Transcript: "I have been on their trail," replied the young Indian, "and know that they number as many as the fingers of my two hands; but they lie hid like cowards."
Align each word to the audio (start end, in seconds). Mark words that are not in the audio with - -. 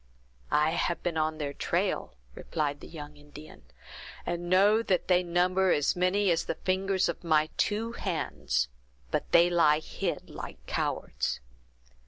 "I 0.49 0.71
have 0.71 1.03
been 1.03 1.15
on 1.15 1.37
their 1.37 1.53
trail," 1.53 2.15
replied 2.33 2.79
the 2.79 2.87
young 2.87 3.15
Indian, 3.17 3.61
"and 4.25 4.49
know 4.49 4.81
that 4.81 5.07
they 5.07 5.21
number 5.21 5.71
as 5.71 5.95
many 5.95 6.31
as 6.31 6.45
the 6.45 6.55
fingers 6.55 7.07
of 7.07 7.23
my 7.23 7.49
two 7.55 7.91
hands; 7.91 8.67
but 9.11 9.31
they 9.31 9.47
lie 9.47 9.77
hid 9.77 10.27
like 10.27 10.65
cowards." 10.65 11.39